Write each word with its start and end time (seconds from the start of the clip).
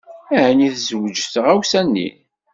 Ɛni 0.43 0.67
tezweǧ 0.73 1.17
tɣawsa-nni? 1.33 2.09